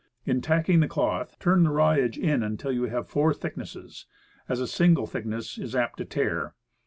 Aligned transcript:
In 0.25 0.41
tacking 0.41 0.79
the 0.79 0.87
cloth, 0.87 1.37
turn 1.39 1.61
the 1.61 1.69
raw 1.69 1.91
edge 1.91 2.17
in 2.17 2.41
until 2.41 2.71
you 2.71 2.85
have 2.85 3.07
four 3.07 3.35
thicknesses, 3.35 4.07
as 4.49 4.59
a 4.59 4.65
single 4.65 5.05
thickness 5.05 5.59
is 5.59 5.75
apt 5.75 5.99
to 5.99 6.05
tear. 6.05 6.55